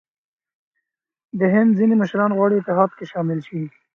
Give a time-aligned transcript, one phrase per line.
[1.39, 3.61] د هند ځیني مشران غواړي اتحاد کې شامل شي.